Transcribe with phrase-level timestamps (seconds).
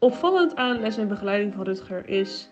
[0.00, 2.48] Opvallend aan les en begeleiding van Rutger is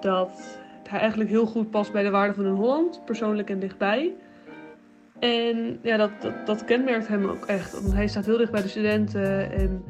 [0.00, 4.14] dat hij eigenlijk heel goed past bij de waarden van een Holland, persoonlijk en dichtbij.
[5.18, 7.80] En ja, dat, dat, dat kenmerkt hem ook echt.
[7.80, 9.52] Want hij staat heel dicht bij de studenten.
[9.52, 9.84] En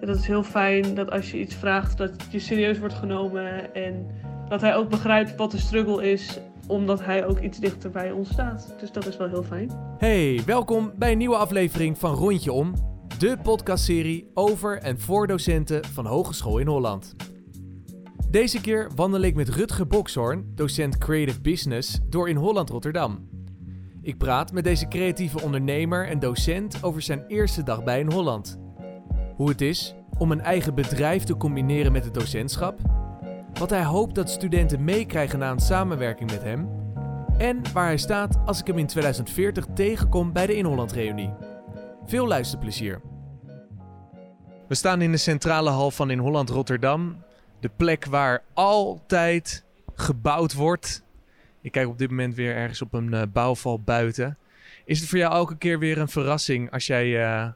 [0.00, 3.74] dat is heel fijn dat als je iets vraagt, dat je serieus wordt genomen.
[3.74, 4.06] En
[4.48, 8.28] dat hij ook begrijpt wat de struggle is, omdat hij ook iets dichter bij ons
[8.28, 8.74] staat.
[8.80, 9.70] Dus dat is wel heel fijn.
[9.98, 12.91] Hey, welkom bij een nieuwe aflevering van Rondje Om.
[13.22, 17.14] De podcastserie over en voor docenten van Hogeschool in Holland.
[18.30, 23.28] Deze keer wandel ik met Rutger Bokshoorn, docent Creative Business, door in Holland Rotterdam.
[24.00, 28.58] Ik praat met deze creatieve ondernemer en docent over zijn eerste dag bij in Holland.
[29.36, 32.78] Hoe het is om een eigen bedrijf te combineren met het docentschap.
[33.58, 36.68] Wat hij hoopt dat studenten meekrijgen na een samenwerking met hem.
[37.38, 41.30] En waar hij staat als ik hem in 2040 tegenkom bij de In Holland reunie.
[42.04, 43.11] Veel luisterplezier.
[44.72, 47.22] We staan in de centrale hal van In Holland Rotterdam.
[47.60, 51.02] De plek waar altijd gebouwd wordt.
[51.60, 54.38] Ik kijk op dit moment weer ergens op een uh, bouwval buiten.
[54.84, 57.48] Is het voor jou elke keer weer een verrassing als jij uh,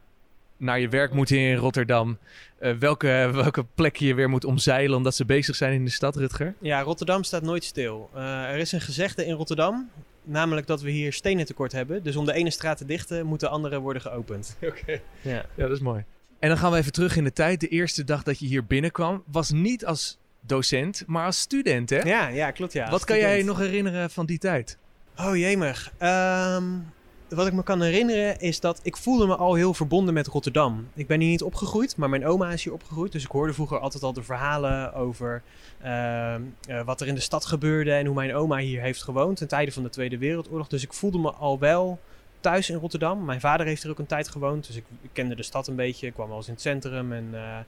[0.56, 2.19] naar je werk moet hier in Rotterdam?
[2.61, 6.17] Uh, welke, welke plek je weer moet omzeilen omdat ze bezig zijn in de stad,
[6.17, 6.55] Rutger?
[6.58, 8.11] Ja, Rotterdam staat noodat stil.
[8.14, 9.91] er is een gezegde in Rotterdam,
[10.23, 12.03] namelijk dat we hier stenen tekort hebben.
[12.03, 14.56] Dus om de ene straat te dichten, moeten de andere worden geopend.
[14.62, 15.03] Oké, okay.
[15.20, 15.45] ja.
[15.55, 16.05] ja, dat is mooi.
[16.47, 17.61] En dan gaan we even terug in de tijd.
[17.61, 21.98] De eerste dag dat je hier binnenkwam was niet als docent, maar als student, hè?
[21.98, 22.72] Ja, ja klopt.
[22.72, 24.78] Ja, wat kan jij nog herinneren van die tijd?
[25.17, 25.92] Oh jemig.
[26.02, 26.92] Um,
[27.28, 30.89] wat ik me kan herinneren is dat ik voelde me al heel verbonden met Rotterdam.
[30.94, 33.12] Ik ben hier niet opgegroeid, maar mijn oma is hier opgegroeid.
[33.12, 35.42] Dus ik hoorde vroeger altijd al de verhalen over
[35.84, 36.34] uh,
[36.69, 39.48] uh, wat er in de stad gebeurde en hoe mijn oma hier heeft gewoond ten
[39.48, 40.69] tijde van de Tweede Wereldoorlog.
[40.69, 42.00] Dus ik voelde me al wel
[42.47, 43.25] thuis in Rotterdam.
[43.25, 45.77] Mijn vader heeft er ook een tijd gewoond, dus ik, ik kende de stad een
[45.77, 46.06] beetje.
[46.06, 47.58] Ik kwam wel eens in het centrum en uh,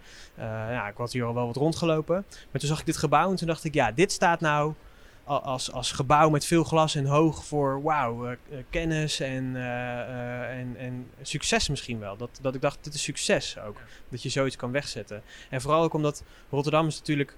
[0.71, 2.25] ja, ik had hier al wel wat rondgelopen.
[2.51, 4.75] Maar toen zag ik dit gebouw en toen dacht ik, ja, dit staat nou
[5.25, 8.37] als, als gebouw met veel glas en hoog voor wauw, uh,
[8.71, 12.17] kennis en, uh, en, en succes misschien wel.
[12.17, 13.77] Dat, dat ik dacht, dit is succes ook.
[14.09, 15.23] Dat je zoiets kan wegzetten.
[15.51, 17.37] En vooral ook omdat Rotterdam is natuurlijk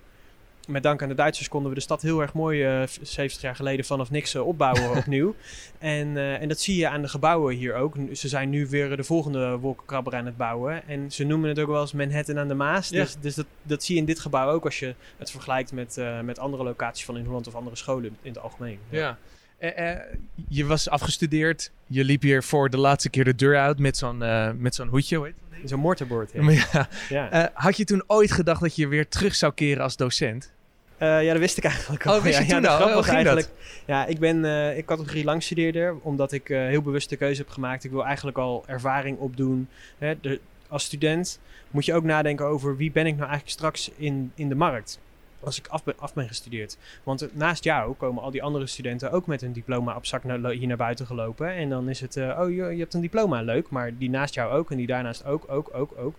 [0.70, 3.56] met dank aan de Duitsers konden we de stad heel erg mooi uh, 70 jaar
[3.56, 5.34] geleden vanaf niks uh, opbouwen opnieuw.
[5.78, 7.96] En, uh, en dat zie je aan de gebouwen hier ook.
[8.12, 10.88] Ze zijn nu weer de volgende wolkenkrabber aan het bouwen.
[10.88, 12.88] En ze noemen het ook wel eens Manhattan aan de Maas.
[12.88, 13.00] Ja.
[13.00, 16.00] Dus, dus dat, dat zie je in dit gebouw ook als je het vergelijkt met,
[16.24, 18.78] met andere locaties van in Holland of andere scholen in het algemeen.
[18.88, 19.18] Ja.
[19.60, 20.04] ja.
[20.48, 21.70] je was afgestudeerd.
[21.86, 24.18] Je liep hier voor de laatste keer de deur uit met zo'n
[24.58, 25.16] met zo'n hoedje.
[25.16, 25.32] Hoe
[25.64, 26.32] Zo'n mortarboard.
[26.40, 26.88] Ja.
[27.08, 27.28] ja.
[27.30, 27.50] ja.
[27.54, 30.52] had je toen ooit gedacht dat je weer terug zou keren als docent?
[31.00, 32.16] Uh, ja, dat wist ik eigenlijk al.
[32.16, 33.04] Oh, wist je ja, toen ja, al?
[33.04, 33.48] eigenlijk.
[33.86, 37.50] Ja, ik ben uh, ik categorie langstudeerder, omdat ik uh, heel bewust de keuze heb
[37.50, 37.84] gemaakt.
[37.84, 39.68] Ik wil eigenlijk al ervaring opdoen.
[39.98, 41.40] Hè, de, als student
[41.70, 44.98] moet je ook nadenken over wie ben ik nou eigenlijk straks in, in de markt.
[45.40, 46.76] Als ik af ben, af ben gestudeerd.
[47.02, 50.50] Want naast jou komen al die andere studenten ook met een diploma op zak naar,
[50.50, 51.54] hier naar buiten gelopen.
[51.54, 53.70] En dan is het, oh je, je hebt een diploma, leuk.
[53.70, 56.14] Maar die naast jou ook en die daarnaast ook, ook, ook, ook.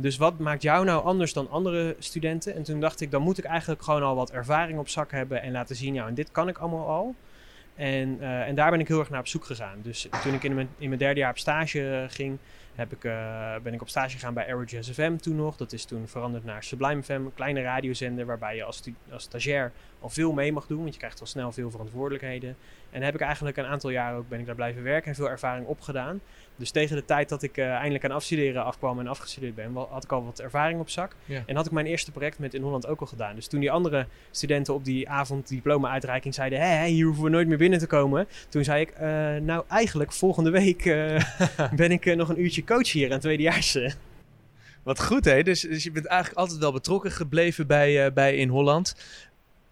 [0.00, 2.54] Dus wat maakt jou nou anders dan andere studenten?
[2.54, 5.42] En toen dacht ik, dan moet ik eigenlijk gewoon al wat ervaring op zak hebben
[5.42, 7.14] en laten zien, ja, en dit kan ik allemaal al.
[7.74, 9.78] En, uh, en daar ben ik heel erg naar op zoek gegaan.
[9.82, 12.38] Dus toen ik in mijn, in mijn derde jaar op stage ging,
[12.74, 15.56] heb ik, uh, ben ik op stage gegaan bij Aerojazz FM toen nog.
[15.56, 19.72] Dat is toen veranderd naar Sublime FM, een kleine radiozender waarbij je als, als stagiair
[20.00, 20.80] al veel mee mag doen.
[20.80, 22.56] Want je krijgt al snel veel verantwoordelijkheden.
[22.90, 25.30] En heb ik eigenlijk een aantal jaren ook ben ik daar blijven werken en veel
[25.30, 26.20] ervaring opgedaan.
[26.56, 30.04] Dus tegen de tijd dat ik uh, eindelijk aan afstuderen afkwam en afgestudeerd ben, had
[30.04, 31.16] ik al wat ervaring op zak.
[31.24, 31.42] Ja.
[31.46, 33.34] En had ik mijn eerste project met in Holland ook al gedaan.
[33.34, 37.48] Dus toen die andere studenten op die avond diploma-uitreiking zeiden: hé, hier hoeven we nooit
[37.48, 38.28] meer binnen te komen.
[38.48, 39.00] Toen zei ik: uh,
[39.36, 41.20] Nou, eigenlijk volgende week uh,
[41.76, 43.78] ben ik nog een uurtje coach hier aan tweedejaars.
[44.82, 45.42] Wat goed, hè?
[45.42, 48.94] Dus, dus, je bent eigenlijk altijd wel betrokken gebleven bij, bij in Holland.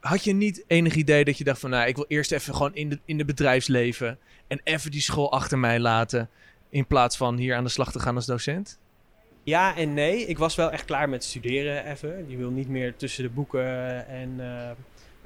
[0.06, 2.74] Had je niet enig idee dat je dacht van, nou, ik wil eerst even gewoon
[2.74, 6.30] in de, in de bedrijfsleven en even die school achter mij laten?
[6.70, 8.78] In plaats van hier aan de slag te gaan als docent?
[9.42, 10.26] Ja en nee.
[10.26, 12.24] Ik was wel echt klaar met studeren even.
[12.28, 14.70] Je wil niet meer tussen de boeken en, uh,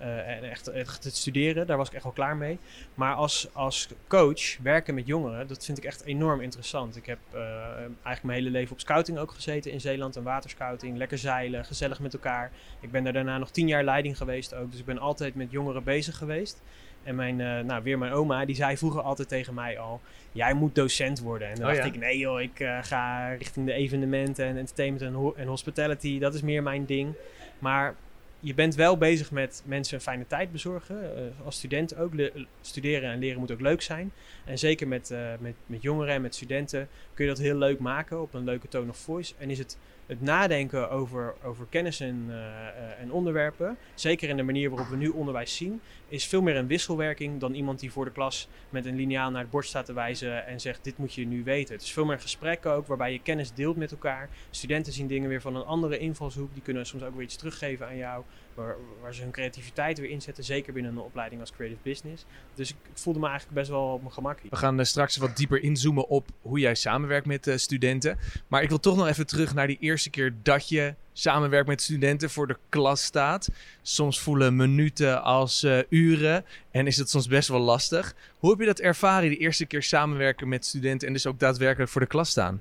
[0.00, 1.67] en echt, echt het studeren.
[1.67, 2.58] Daar was ik echt wel klaar mee.
[2.94, 6.97] Maar als, als coach werken met jongeren, dat vind ik echt enorm interessant.
[6.97, 10.17] Ik heb uh, eigenlijk mijn hele leven op scouting ook gezeten in Zeeland.
[10.17, 12.50] En waterscouting, lekker zeilen, gezellig met elkaar.
[12.81, 14.70] Ik ben er daarna nog tien jaar leiding geweest ook.
[14.70, 16.62] Dus ik ben altijd met jongeren bezig geweest.
[17.02, 20.00] En mijn, uh, nou, weer mijn oma, die zei vroeger altijd tegen mij al:
[20.32, 21.49] Jij moet docent worden.
[21.49, 21.93] En dan oh, dacht ja?
[21.93, 26.19] ik: Nee, joh, ik uh, ga richting de evenementen en entertainment en, ho en, hospitality.
[26.19, 27.14] Dat is meer mijn ding.
[27.58, 27.94] Maar
[28.41, 30.97] je bent wel bezig met mensen een fijne tijd bezorgen.
[30.97, 32.13] Uh, als student ook.
[32.61, 34.13] Studeren en leren moet ook leuk zijn.
[34.45, 38.21] En zeker met, met, met jongeren en met studenten kun je dat heel leuk maken
[38.21, 39.35] op een leuke tone of voice.
[39.39, 39.79] En is het
[40.11, 44.89] het nadenken over, over kennis en, eh, eh, en onderwerpen, zeker in de manier waarop
[44.89, 48.49] we nu onderwijs zien, is veel meer een wisselwerking dan iemand die voor de klas
[48.71, 51.45] met een lineaal naar het bord staat te wijzen en zegt: Dit moet je nu
[51.45, 51.75] weten.
[51.75, 54.29] Het is veel meer een gesprek ook, waarbij je kennis deelt met elkaar.
[54.51, 57.87] Studenten zien dingen weer van een andere invalshoek, die kunnen soms ook weer iets teruggeven
[57.87, 58.25] aan jou,
[58.55, 62.25] waar, waar ze hun creativiteit weer inzetten, zeker binnen een opleiding als Creative Business.
[62.55, 64.50] Dus ik voelde me eigenlijk best wel op mijn gemak hier.
[64.50, 68.19] We gaan uh, straks wat dieper inzoomen op hoe jij samenwerkt met uh, studenten.
[68.49, 71.82] Maar ik wil toch nog even terug naar die eerste keer dat je samenwerkt met
[71.82, 73.49] studenten voor de klas staat.
[73.82, 78.14] Soms voelen minuten als uh, uren en is het soms best wel lastig.
[78.38, 81.91] Hoe heb je dat ervaren, die eerste keer samenwerken met studenten en dus ook daadwerkelijk
[81.91, 82.61] voor de klas staan?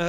[0.00, 0.06] Uh,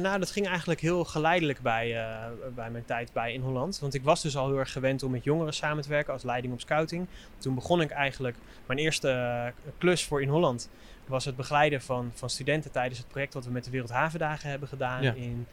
[0.00, 3.78] nou, dat ging eigenlijk heel geleidelijk bij, uh, bij mijn tijd bij in Holland.
[3.78, 6.22] Want ik was dus al heel erg gewend om met jongeren samen te werken als
[6.22, 7.06] leiding op scouting.
[7.38, 8.36] Toen begon ik eigenlijk
[8.66, 10.70] mijn eerste uh, klus voor in Holland.
[11.06, 14.68] Was het begeleiden van, van studenten tijdens het project wat we met de Wereldhavendagen hebben
[14.68, 15.12] gedaan ja.
[15.12, 15.46] in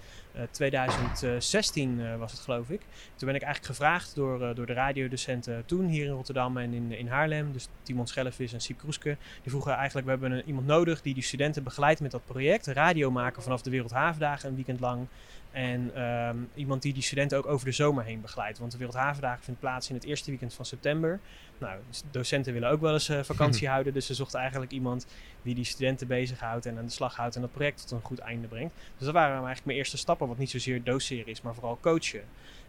[0.52, 2.80] 2016 uh, was het geloof ik.
[3.16, 6.74] Toen ben ik eigenlijk gevraagd door, uh, door de radiodocenten toen hier in Rotterdam en
[6.74, 7.52] in, in Haarlem.
[7.54, 9.18] Dus Timon Schellevis en Siep Kroeske.
[9.42, 12.68] Die vroegen eigenlijk, we hebben een, iemand nodig die die studenten begeleidt met dat project.
[12.68, 15.08] Radio maken vanaf de Wereldhavendagen een weekend lang.
[15.52, 18.60] En um, iemand die die studenten ook over de zomer heen begeleidt.
[18.60, 21.20] Want de Wereldhavendagen vindt plaats in het eerste weekend van september.
[21.58, 21.80] Nou,
[22.12, 23.94] docenten willen ook wel eens uh, vakantie houden.
[23.94, 25.08] Dus ze zochten eigenlijk iemand
[25.42, 27.36] die die studenten bezighoudt en aan de slag houdt.
[27.36, 28.74] En dat project tot een goed einde brengt.
[28.76, 30.27] Dus dat waren eigenlijk mijn eerste stappen.
[30.28, 32.24] Wat niet zozeer doseren is, maar vooral coachen.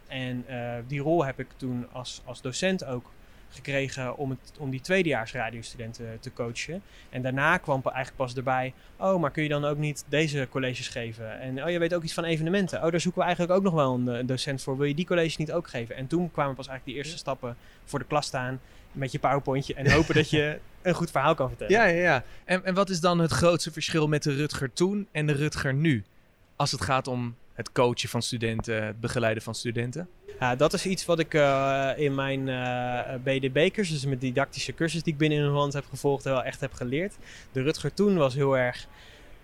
[0.07, 3.11] En uh, die rol heb ik toen als, als docent ook
[3.49, 6.81] gekregen om, het, om die tweedejaars radiostudenten te coachen.
[7.09, 10.87] En daarna kwam eigenlijk pas erbij, oh, maar kun je dan ook niet deze colleges
[10.87, 11.39] geven?
[11.39, 12.83] En oh, je weet ook iets van evenementen.
[12.83, 14.77] Oh, daar zoeken we eigenlijk ook nog wel een, een docent voor.
[14.77, 15.95] Wil je die colleges niet ook geven?
[15.95, 18.59] En toen kwamen pas eigenlijk die eerste stappen voor de klas staan
[18.91, 21.73] met je powerpointje en hopen dat je een goed verhaal kan vertellen.
[21.73, 22.23] Ja, ja, ja.
[22.45, 25.73] En, en wat is dan het grootste verschil met de Rutger toen en de Rutger
[25.73, 26.03] nu?
[26.55, 30.09] Als het gaat om het coachen van studenten, het begeleiden van studenten?
[30.39, 35.03] Ja, dat is iets wat ik uh, in mijn uh, BDB-cursus, dus mijn didactische cursus
[35.03, 37.17] die ik binnen in Holland heb gevolgd, wel echt heb geleerd.
[37.51, 38.87] De Rutger toen was heel erg,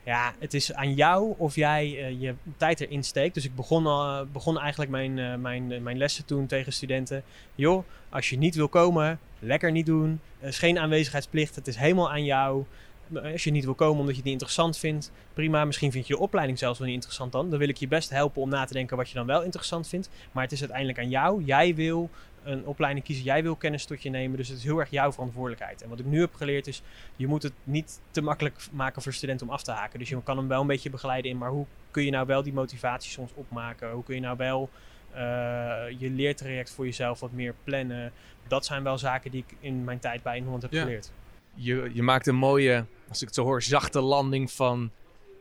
[0.04, 3.34] ja, het is aan jou of jij uh, je tijd erin steekt.
[3.34, 7.24] Dus ik begon, al, begon eigenlijk mijn, mijn, mijn lessen toen tegen studenten.
[7.56, 10.20] Joh, als je niet wil komen, lekker niet doen.
[10.40, 12.66] Er is geen aanwezigheidsplicht, het is helemaal aan jou.
[13.14, 15.66] Als je niet wil komen omdat je het niet interessant vindt, prima.
[15.66, 17.50] Misschien vind je de opleiding zelfs wel niet interessant dan.
[17.50, 19.88] Dan wil ik je best helpen om na te denken wat je dan wel interessant
[19.88, 20.10] vindt.
[20.32, 21.44] Maar het is uiteindelijk aan jou.
[21.44, 22.10] Jij wil
[22.44, 23.24] een opleiding kiezen.
[23.24, 24.38] Jij wil kennis tot je nemen.
[24.38, 25.82] Dus het is heel erg jouw verantwoordelijkheid.
[25.82, 26.82] En wat ik nu heb geleerd is,
[27.16, 30.00] je moet het niet te makkelijk maken voor studenten om af te haken.
[30.00, 32.44] Dus je kan hem wel een beetje begeleiden in, maar hoe kun je nou wel
[32.44, 33.92] die motivatie soms opmaken?
[33.92, 34.70] Hoe kun je nou wel
[35.16, 35.20] uh,
[35.98, 38.12] je leertraject voor jezelf wat meer plannen?
[38.48, 40.82] Dat zijn wel zaken die ik in mijn tijd bij Inhond heb ja.
[40.82, 41.12] geleerd.
[41.56, 44.92] Je, je maakt een mooie, als ik het zo hoor, zachte landing van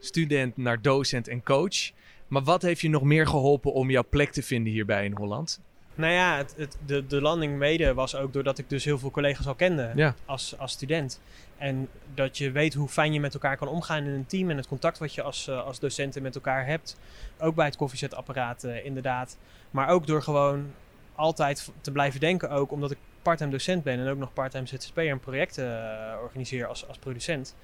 [0.01, 1.91] student naar docent en coach.
[2.29, 5.61] Maar wat heeft je nog meer geholpen om jouw plek te vinden hierbij in Holland?
[5.95, 9.11] Nou ja, het, het, de, de landing mede was ook doordat ik dus heel veel
[9.11, 10.15] collega's al kende ja.
[10.25, 11.21] als, als student.
[11.59, 14.57] En dat je weet hoe fijn je met elkaar kan omgaan in een team en
[14.57, 16.99] het contact wat je als, uh, als docenten met elkaar hebt.
[17.39, 19.39] Ook bij het koffiezetapparaat uh, inderdaad.
[19.71, 20.73] Maar ook door gewoon
[21.15, 25.09] altijd te blijven denken ook, omdat ik parttime docent ben en ook nog parttime ZZP'er
[25.09, 27.55] en projecten uh, organiseer als, als producent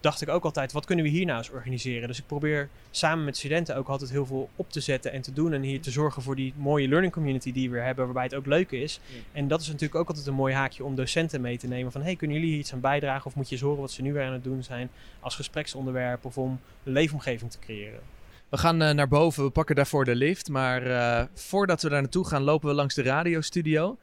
[0.00, 2.08] dacht ik ook altijd, wat kunnen we hier nou eens organiseren?
[2.08, 5.32] Dus ik probeer samen met studenten ook altijd heel veel op te zetten en te
[5.32, 5.52] doen.
[5.52, 8.46] En hier te zorgen voor die mooie learning community die we hebben, waarbij het ook
[8.46, 9.00] leuk is.
[9.06, 9.16] Ja.
[9.32, 11.92] En dat is natuurlijk ook altijd een mooi haakje om docenten mee te nemen.
[11.92, 13.26] Van, hey, kunnen jullie hier iets aan bijdragen?
[13.26, 16.24] Of moet je eens horen wat ze nu weer aan het doen zijn als gespreksonderwerp
[16.24, 18.00] of om een leefomgeving te creëren?
[18.48, 20.48] We gaan uh, naar boven, we pakken daarvoor de lift.
[20.48, 23.98] Maar uh, voordat we daar naartoe gaan, lopen we langs de radiostudio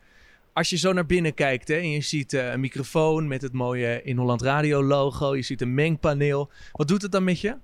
[0.56, 3.54] als je zo naar binnen kijkt hè, en je ziet uh, een microfoon met het
[3.54, 6.50] mooie In Holland Radio logo, je ziet een mengpaneel.
[6.72, 7.56] Wat doet het dan met je?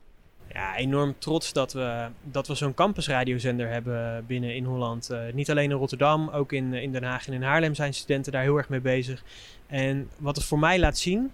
[0.54, 5.12] Ja, enorm trots dat we, dat we zo'n campusradiozender hebben binnen in Holland.
[5.12, 8.32] Uh, niet alleen in Rotterdam, ook in, in Den Haag en in Haarlem zijn studenten
[8.32, 9.24] daar heel erg mee bezig.
[9.68, 11.32] En wat het voor mij laat zien,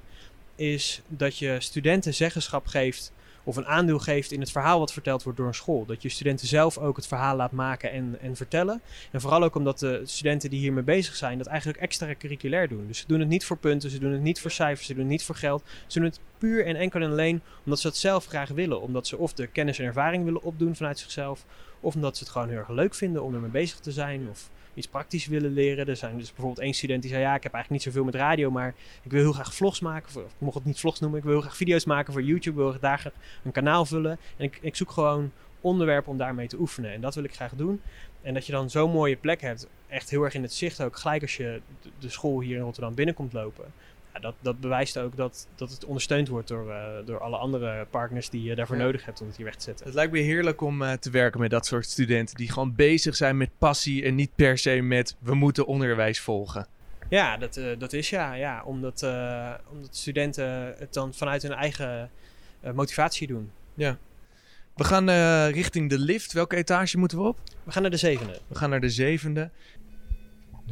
[0.56, 3.12] is dat je studenten zeggenschap geeft
[3.48, 5.86] of een aandeel geeft in het verhaal wat verteld wordt door een school.
[5.86, 8.82] Dat je studenten zelf ook het verhaal laat maken en, en vertellen.
[9.12, 12.88] En vooral ook omdat de studenten die hiermee bezig zijn, dat eigenlijk extra curriculair doen.
[12.88, 15.02] Dus ze doen het niet voor punten, ze doen het niet voor cijfers, ze doen
[15.02, 15.64] het niet voor geld.
[15.88, 18.82] Ze doen het puur en enkel en alleen omdat ze het zelf graag willen.
[18.82, 21.46] Omdat ze of de kennis en ervaring willen opdoen vanuit zichzelf,
[21.80, 24.28] of omdat ze het gewoon heel erg leuk vinden om ermee bezig te zijn.
[24.30, 25.88] Of iets praktisch willen leren.
[25.88, 28.22] Er zijn dus bijvoorbeeld één student die zei: Ja, ik heb eigenlijk niet zoveel met
[28.22, 30.08] radio, maar ik wil heel graag vlogs maken.
[30.16, 32.64] Of, ik mocht het niet vlogs noemen, ik wil heel graag video's maken voor YouTube.
[32.64, 33.12] Ik wil daar
[33.44, 34.18] een kanaal vullen.
[34.38, 35.32] En ik, ik zoek gewoon
[35.62, 36.92] onderwerpen om daarmee te oefenen.
[36.92, 37.82] En dat wil ik graag doen.
[38.22, 40.98] En dat je dan zo'n mooie plek hebt, echt heel erg in het zicht ook,
[40.98, 41.62] gelijk als je
[42.00, 43.66] de school hier in Rotterdam binnenkomt lopen.
[44.18, 47.86] Ja, dat, dat bewijst ook dat, dat het ondersteund wordt door, uh, door alle andere
[47.90, 48.84] partners die je daarvoor Ja.
[48.84, 49.86] nodig hebt om het hier weg te zetten.
[49.86, 53.16] Het lijkt me heerlijk om eh, te werken met dat soort studenten die gewoon bezig
[53.16, 56.68] zijn met passie en niet per se met we moeten onderwijs volgen.
[57.10, 58.34] Ja, dat, eh, dat is ja.
[58.34, 62.10] ja omdat, eh, omdat studenten het dan vanuit hun eigen
[62.62, 63.52] eh, motivatie doen.
[64.76, 66.34] We gaan eh, richting de lift.
[66.34, 67.40] Welke etage moeten we op?
[67.64, 68.40] We gaan naar de zevende.
[68.48, 69.50] We gaan naar de zevende.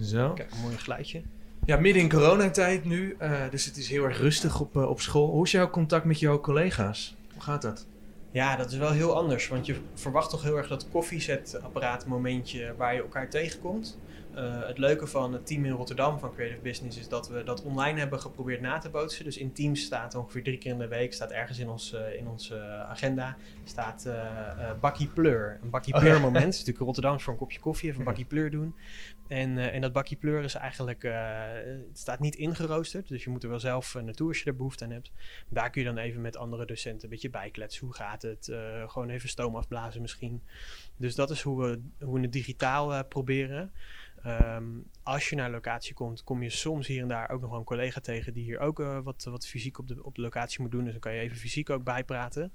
[0.01, 0.33] Zo.
[0.33, 1.21] Kijk, een mooi geluidje.
[1.65, 5.01] Ja, midden in coronatijd nu, eh, dus het is heel erg rustig op, eh, op
[5.01, 5.29] school.
[5.29, 7.15] Hoe is jouw contact met jouw collega's?
[7.33, 7.85] Hoe gaat dat?
[8.31, 9.47] Ja, dat is wel heel anders.
[9.47, 13.97] Want je verwacht toch heel erg dat koffiezetapparaat momentje waar je elkaar tegenkomt.
[14.35, 17.63] Eh, het leuke van het team in Rotterdam van Creative Business is dat we dat
[17.63, 19.23] online hebben geprobeerd na te bootsen.
[19.23, 22.15] Dus in Teams staat ongeveer drie keer in de week, staat ergens in, ons, eh,
[22.17, 25.59] in onze agenda, staat eh bakkie pleur.
[25.61, 26.53] Een bakkie Oh, pleur moment.
[26.53, 28.75] Is natuurlijk Rotterdam voor een kopje koffie, even een bakkie pleur doen.
[29.27, 33.07] En, en dat bakkie pleur is eigenlijk, het staat niet ingeroosterd.
[33.07, 35.11] Dus je moet er wel zelf eh, naartoe als je er behoefte aan hebt.
[35.49, 37.85] Daar kun je dan even met andere docenten een beetje bijkletsen.
[37.85, 38.51] Hoe gaat het?
[38.87, 40.43] Gewoon even stoom afblazen misschien.
[40.97, 43.71] Dus dat is hoe we, hoe we het digitaal proberen.
[44.25, 44.63] Ehm,
[45.03, 47.59] als je naar een locatie komt, kom je soms hier en daar ook nog wel
[47.59, 50.61] een collega tegen die hier ook eh, wat, wat fysiek op de, op de locatie
[50.61, 50.83] moet doen.
[50.83, 52.53] Dus dan kan je even fysiek ook bijpraten.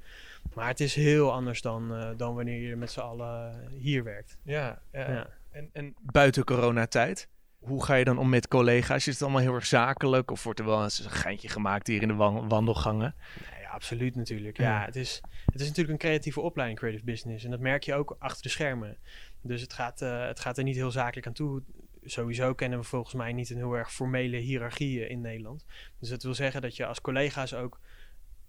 [0.55, 4.37] Maar het is heel anders dan, eh, dan wanneer je met z'n allen hier werkt.
[4.43, 5.27] Ja, Ja.
[5.51, 7.29] En, en buiten coronatijd?
[7.59, 9.07] Hoe ga je dan om met collega's?
[9.07, 10.31] Is het allemaal heel erg zakelijk?
[10.31, 13.15] Of wordt er wel eens een geintje gemaakt hier in de wan- wandelgangen?
[13.51, 14.57] Nee, absoluut natuurlijk.
[14.57, 14.65] Ja.
[14.65, 17.45] Ja, het, is, het is natuurlijk een creatieve opleiding, creative business.
[17.45, 18.97] En dat merk je ook achter de schermen.
[19.41, 21.63] Dus het gaat, eh, het gaat er niet heel zakelijk aan toe.
[22.05, 25.65] Sowieso kennen we volgens mij niet een heel erg formele hiërarchie in Nederland.
[25.99, 27.81] Dus dat wil zeggen dat je als collega's ook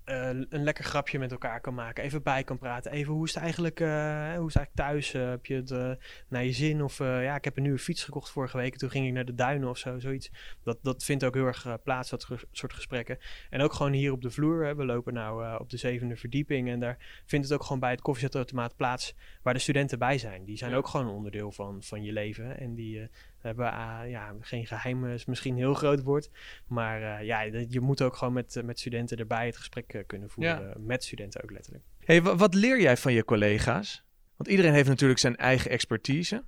[0.03, 2.03] eh, een lekker grapje met elkaar kan maken.
[2.03, 2.91] Even bij kan praten.
[2.91, 3.87] Even hoe is het eigenlijk, eh,
[4.35, 5.13] hoe is het eigenlijk thuis?
[5.13, 6.83] Eh, heb je het naar je zin?
[6.83, 8.77] Of ja, ik heb een nieuwe fiets gekocht vorige week.
[8.77, 9.99] Toen ging ik naar de duinen of zo.
[9.99, 10.31] Zoiets.
[10.63, 13.17] Dat, dat vindt ook heel erg plaats, dat soort gesprekken.
[13.49, 14.65] En ook gewoon hier op de vloer.
[14.65, 14.75] Hè.
[14.75, 16.69] We lopen nou op de zevende verdieping.
[16.69, 20.45] En daar vindt het ook gewoon bij het koffiezetautomaat plaats waar de studenten bij zijn.
[20.45, 20.77] Die zijn Ja.
[20.77, 22.59] ook gewoon een onderdeel van, van je leven.
[22.59, 23.09] En die
[23.41, 26.29] eh, hebben ah, ja, geen geheim, is misschien een heel groot woord.
[26.67, 30.01] Maar eh, ja, je moet ook gewoon met, eh, met studenten erbij het gesprek eh,
[30.07, 30.61] kunnen voeren.
[30.61, 30.69] Ja.
[30.69, 31.83] eh, Met studenten ook letterlijk.
[31.99, 34.03] Hey, wa- wat leer jij van je collega's?
[34.35, 36.43] Want iedereen heeft natuurlijk zijn eigen expertise.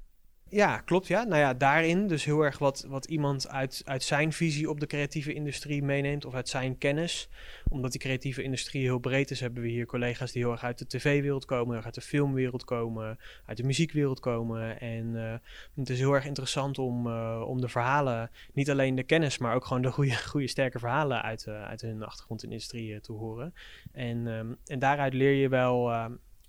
[0.53, 1.07] Ja, klopt.
[1.07, 1.23] Ja.
[1.23, 4.87] Nou ja, daarin dus heel erg wat, wat iemand uit, uit zijn visie op de
[4.87, 7.29] creatieve industrie meeneemt of uit zijn kennis.
[7.69, 10.77] Omdat die creatieve industrie heel breed is, hebben we hier collega's die heel erg uit
[10.77, 14.79] de tv-wereld komen, uit de filmwereld komen, uit de muziekwereld komen.
[14.79, 15.33] En eh,
[15.75, 19.55] het is heel erg interessant om, eh, om de verhalen, niet alleen de kennis, maar
[19.55, 22.59] ook gewoon de goede, goede sterke verhalen uit, eh, uit hun achtergrond in
[23.01, 23.53] te horen.
[23.91, 25.91] En, ehm, en daaruit leer je wel.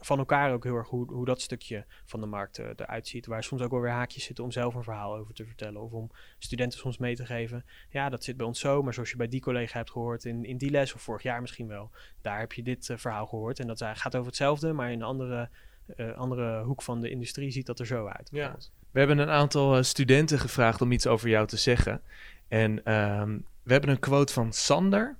[0.04, 3.26] Van elkaar ook heel erg hoe, hoe dat stukje van de markt eh, eruit ziet.
[3.26, 5.80] Waar soms ook wel weer haakjes zitten om zelf een verhaal over te vertellen.
[5.80, 7.64] Of om studenten soms mee te geven.
[7.90, 8.82] Ja, dat zit bij ons zo.
[8.82, 11.40] Maar zoals je bij die collega hebt gehoord in, in die les, of vorig jaar
[11.40, 11.90] misschien wel.
[12.22, 13.58] Daar heb je dit eh, verhaal gehoord.
[13.58, 15.48] En dat eh, gaat over hetzelfde, maar in een andere,
[16.16, 18.28] andere hoek van de industrie ziet dat er zo uit.
[18.32, 18.56] Ja.
[18.90, 22.00] We hebben een aantal studenten gevraagd om iets over jou te zeggen.
[22.48, 25.16] En ehm, we hebben een quote van Sander.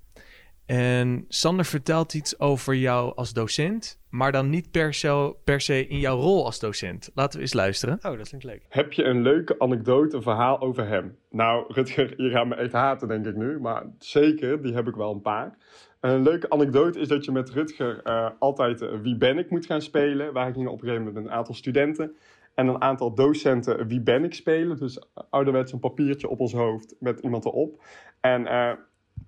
[0.67, 5.87] En Sander vertelt iets over jou als docent, maar dan niet per se, per se
[5.87, 7.11] in jouw rol als docent.
[7.15, 7.99] Laten we eens luisteren.
[8.03, 8.63] Oh, dat klinkt leuk.
[8.69, 11.17] Heb je een leuke anekdote, verhaal over hem?
[11.31, 13.61] Nou, Rutger, je gaat me echt haten, denk ik nu.
[13.61, 15.57] Maar zeker, die heb ik wel een paar.
[16.01, 19.67] Een leuke anekdote is dat je met Rutger eh, altijd eh, Wie ben ik moet
[19.67, 20.33] gaan spelen.
[20.33, 22.17] Wij gingen op een gegeven moment een aantal studenten
[22.55, 24.77] en een aantal docenten Wie ben ik spelen.
[24.77, 24.99] Dus
[25.31, 27.83] ouderwets een papiertje op ons hoofd met iemand erop.
[28.21, 28.73] En eh,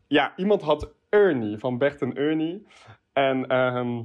[0.07, 2.67] ja, iemand had Ernie van Bert en Ernie.
[3.13, 4.03] En ehm,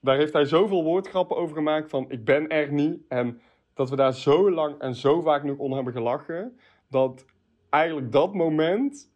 [0.00, 3.02] daar heeft hij zoveel woordgrappen over gemaakt van ik ben er niet.
[3.08, 3.40] En
[3.74, 6.58] dat we daar zo lang en zo vaak nog onder hebben gelachen.
[6.88, 7.24] Dat
[7.70, 9.12] eigenlijk dat moment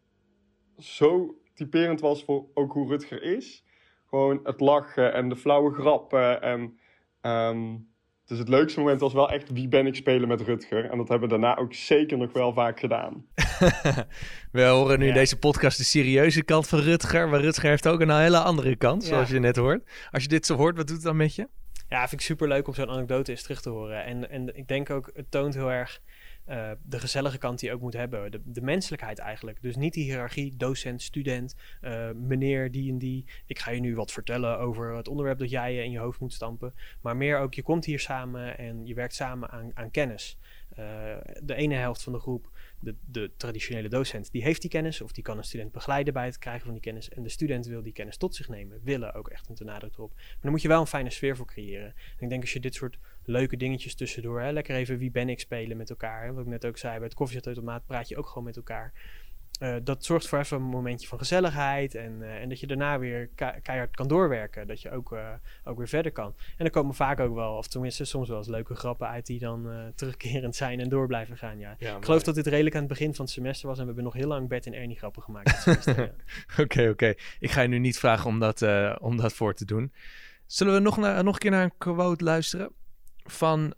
[0.77, 3.63] zo typerend was voor ook hoe Rutger is.
[4.05, 6.41] Gewoon het lachen en de flauwe grappen.
[6.41, 6.79] En,
[7.21, 7.75] ehm,
[8.29, 10.89] dus het leukste moment was wel echt wie ben ik spelen met Rutger.
[10.89, 13.25] En dat hebben we daarna ook zeker nog wel vaak gedaan.
[14.51, 15.17] We horen nu in Ja.
[15.19, 17.29] deze podcast de serieuze kant van Rutger.
[17.29, 19.07] Maar Rutger heeft ook een hele andere kant, Ja.
[19.09, 19.89] zoals je net hoort.
[20.11, 21.47] Als je dit zo hoort, wat doet het dan met je?
[21.89, 24.03] Ja, vind ik super leuk om zo'n anekdote eens terug te horen.
[24.05, 25.99] En, en ik denk ook, het toont heel erg
[26.49, 28.31] eh, de gezellige kant die je ook moet hebben.
[28.31, 29.61] De, de menselijkheid eigenlijk.
[29.61, 33.25] Dus niet die hiërarchie, docent, student, eh, meneer, die en die.
[33.45, 36.33] Ik ga je nu wat vertellen over het onderwerp dat jij in je hoofd moet
[36.33, 36.73] stampen.
[37.01, 40.37] Maar meer ook, je komt hier samen en je werkt samen aan, aan kennis.
[40.69, 45.01] Eh, de ene helft van de groep, de, de traditionele docent, die heeft die kennis.
[45.01, 47.09] Of die kan een student begeleiden bij het krijgen van die kennis.
[47.09, 48.79] En de student wil die kennis tot zich nemen.
[48.83, 50.13] Willen ook echt een nadruk erop.
[50.13, 51.87] Maar dan moet je wel een fijne sfeer voor creëren.
[51.87, 52.97] En ik denk als je dit soort
[53.29, 56.23] leuke dingetjes tussendoor, hè, lekker even wie ben ik spelen met elkaar.
[56.23, 58.93] Hè, wat ik net ook zei, bij het koffiezetautomaat praat je ook gewoon met elkaar.
[59.59, 61.95] eh, dat zorgt voor even een momentje van gezelligheid.
[61.95, 63.29] En, eh, en dat je daarna weer
[63.61, 64.67] keihard kan doorwerken.
[64.67, 65.29] Dat je ook, uh,
[65.63, 66.35] ook weer verder kan.
[66.57, 69.39] En er komen vaak ook wel, of tenminste soms wel eens leuke grappen uit die
[69.39, 71.59] dan terugkerend zijn en door blijven gaan.
[71.59, 71.75] Ja.
[71.79, 73.75] ik geloof dat dit redelijk aan het begin van het semester was.
[73.77, 75.67] En we hebben nog heel lang Bert en Ernie grappen gemaakt.
[76.63, 77.13] Oké, oké.
[77.39, 78.65] Ik ga je nu niet vragen om dat,
[78.99, 79.93] om dat voor te doen.
[80.45, 82.71] Zullen we nog, naar, nog een keer naar een quote luisteren
[83.29, 83.73] van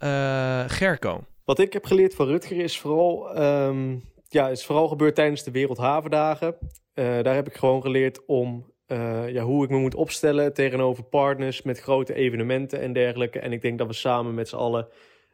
[0.67, 1.24] Gerco?
[1.46, 3.96] Wat ik heb geleerd van Rutger is vooral ehm,
[4.31, 6.55] ja, is vooral gebeurd tijdens de Wereldhavendagen.
[6.96, 11.03] Uh, daar heb ik gewoon geleerd om uh, ja, hoe ik me moet opstellen tegenover
[11.03, 13.39] partners met grote evenementen en dergelijke.
[13.39, 14.88] En ik denk dat we samen met z'n allen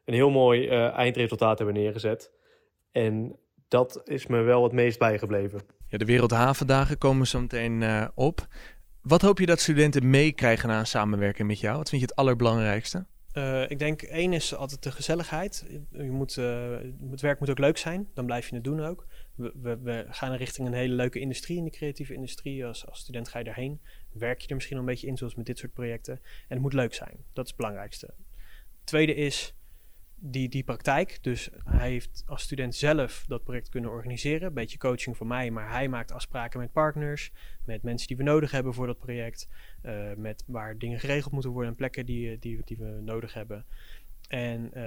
[0.05, 2.31] een heel mooi uh, eindresultaat hebben neergezet.
[2.91, 5.61] En dat is me wel het meest bijgebleven.
[5.87, 8.47] Ja, de Wereldhavendagen komen zo meteen op.
[9.01, 11.77] Wat hoop je dat studenten meekrijgen na een samenwerking met jou?
[11.77, 13.05] Wat vind je het allerbelangrijkste?
[13.37, 15.65] Uh, ik denk één is altijd de gezelligheid.
[15.91, 16.77] Je moet, uh,
[17.09, 19.07] het werk moet ook leuk zijn, dan blijf je het doen ook.
[19.35, 22.65] We, we, we, gaan richting een hele leuke industrie, in de creatieve industrie.
[22.65, 23.81] Als, als student ga je daarheen.
[24.11, 26.13] Werk je er misschien al een beetje in, zoals met dit soort projecten.
[26.13, 28.13] En het moet leuk zijn, dat is het belangrijkste.
[28.83, 29.53] tweede is,
[30.19, 31.17] die, die praktijk.
[31.21, 34.47] Dus hij heeft als student zelf dat project kunnen organiseren.
[34.47, 37.31] Een beetje coaching voor mij, maar hij maakt afspraken met partners,
[37.65, 39.49] met mensen die we nodig hebben voor dat project,
[39.83, 43.65] uh, met waar dingen geregeld moeten worden en plekken die, die, die we nodig hebben.
[44.27, 44.83] En uh,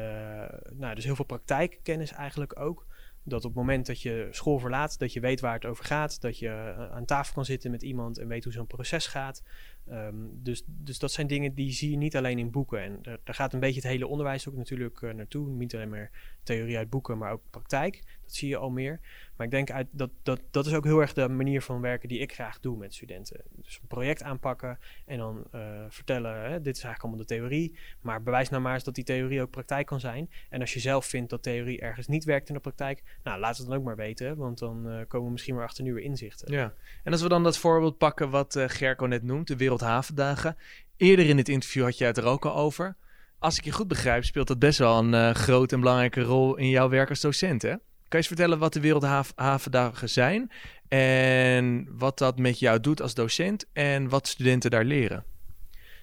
[0.72, 2.87] nou, dus heel veel praktijkkennis eigenlijk ook
[3.22, 6.20] dat op het moment dat je school verlaat, dat je weet waar het over gaat,
[6.20, 9.42] dat je eh, aan tafel kan zitten met iemand en weet hoe zo'n proces gaat.
[9.90, 12.82] Ehm, dus, dus dat zijn dingen die zie je niet alleen in boeken.
[12.82, 15.49] En daar, daar gaat een beetje het hele onderwijs ook natuurlijk uh, naartoe.
[15.49, 16.11] Niet alleen maar
[16.42, 18.02] theorie uit boeken, maar ook praktijk.
[18.23, 19.00] Dat zie je al meer.
[19.37, 22.09] Maar ik denk uit, dat, dat dat is ook heel erg de manier van werken
[22.09, 23.40] die ik graag doe met studenten.
[23.50, 27.78] Dus een project aanpakken en dan uh, vertellen: hè, dit is eigenlijk allemaal de theorie.
[28.00, 30.30] Maar bewijs nou maar eens dat die theorie ook praktijk kan zijn.
[30.49, 33.56] En als je zelf vindt dat theorie ergens niet werkt in de praktijk, nou laat
[33.56, 34.37] het dan ook maar weten.
[34.37, 36.52] Want dan uh, komen we misschien maar achter nieuwe inzichten.
[36.52, 40.56] Ja, en als we dan dat voorbeeld pakken wat Gerco net noemt, de Wereldhavendagen.
[40.96, 42.96] Eerder in het interview had je het er ook al over.
[43.38, 46.68] Als ik je goed begrijp, speelt dat best wel een grote en belangrijke rol in
[46.68, 47.68] jouw werk als docent, hè?
[47.68, 50.50] Kan je eens vertellen wat de Wereldhavendagen zijn
[50.88, 55.24] en wat dat met jou doet als docent en wat studenten daar leren?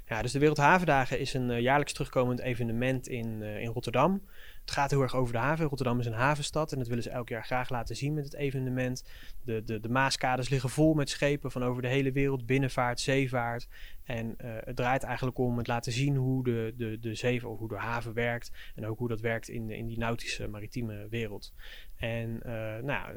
[0.06, 4.22] Ja, dus de Wereldhavendagen is een uh, jaarlijks terugkomend evenement in, uh, in Rotterdam.
[4.68, 5.66] Het gaat heel erg over de haven.
[5.66, 8.34] Rotterdam is een havenstad en dat willen ze elk jaar graag laten zien met het
[8.34, 9.04] evenement.
[9.44, 13.68] De, de, de Maaskades liggen vol met schepen van over de hele wereld, binnenvaart, zeevaart.
[14.04, 17.68] En uh, het draait eigenlijk om het laten zien hoe de, de, de of hoe
[17.68, 18.52] de haven werkt.
[18.76, 21.54] En ook hoe dat werkt in, in die nautische, maritieme wereld.
[21.96, 23.14] En uh, nou,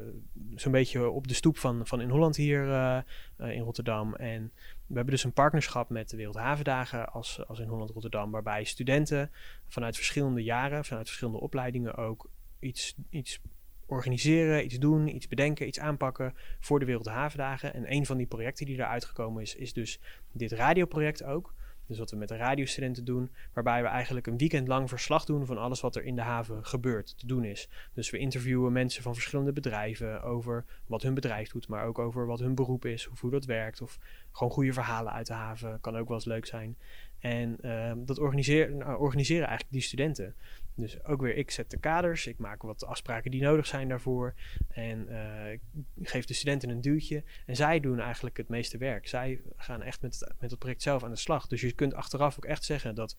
[0.55, 2.99] zo'n beetje op de stoep van, van in Holland hier uh,
[3.37, 4.15] in Rotterdam.
[4.15, 4.51] En
[4.87, 8.31] we hebben dus een partnerschap met de Wereldhavendagen als, als in Holland-Rotterdam.
[8.31, 9.31] Waarbij studenten
[9.71, 12.29] vanuit verschillende jaren, vanuit verschillende opleidingen ook
[12.59, 13.41] iets, iets
[13.85, 17.73] organiseren, iets doen, iets bedenken, iets aanpakken voor de Wereldhavendagen.
[17.73, 19.99] En een van die projecten die eruit gekomen is, is dus
[20.31, 21.53] dit radioproject ook.
[21.87, 25.45] Dus wat we met de radiostudenten doen, waarbij we eigenlijk een weekend lang verslag doen
[25.45, 27.69] van alles wat er in de haven gebeurt, te doen is.
[27.93, 32.25] Dus we interviewen mensen van verschillende bedrijven over wat hun bedrijf doet, maar ook over
[32.25, 33.99] wat hun beroep is, of hoe dat werkt, of
[34.31, 36.77] gewoon goede verhalen uit de haven, kan ook wel eens leuk zijn.
[37.19, 40.35] En uh, dat nou, organiseren eigenlijk die studenten.
[40.75, 44.33] Dus ook weer, ik zet de kaders, ik maak wat afspraken die nodig zijn daarvoor.
[44.69, 45.61] En uh, ik
[46.01, 47.23] geef de studenten een duwtje.
[47.45, 49.07] En zij doen eigenlijk het meeste werk.
[49.07, 51.47] Zij gaan echt met het, met het project zelf aan de slag.
[51.47, 53.15] Dus je kunt achteraf ook echt zeggen dat,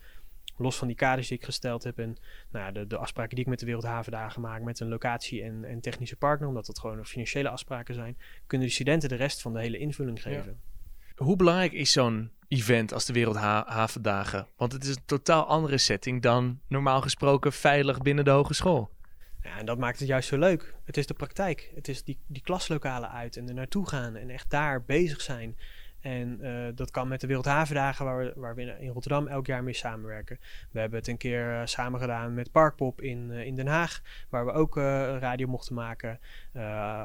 [0.57, 2.17] los van die kaders die ik gesteld heb en
[2.51, 5.81] nou, de, de afspraken die ik met de Wereldhavendagen maak, met een locatie en, en
[5.81, 9.61] technische partner, omdat dat gewoon financiële afspraken zijn, kunnen de studenten de rest van de
[9.61, 10.61] hele invulling geven.
[11.17, 14.47] Hoe belangrijk is zo'n event als de Wereldhavendagen?
[14.57, 18.91] Want het is een totaal andere setting dan normaal gesproken veilig binnen de hogeschool.
[19.43, 20.75] Ja, en dat maakt het juist zo leuk.
[20.85, 21.71] Het is de praktijk.
[21.75, 25.57] Het is die, die klaslokalen uit en er naartoe gaan en echt daar bezig zijn.
[26.01, 29.63] En uh, dat kan met de Wereldhavendagen, waar we, waar we in, Rotterdam elk jaar
[29.63, 30.39] mee samenwerken.
[30.71, 34.01] We hebben het een keer uh, samen gedaan met Parkpop in, uh, in Den Haag,
[34.29, 36.21] waar we ook radio mochten maken.